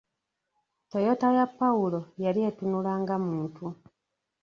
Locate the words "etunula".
2.49-2.91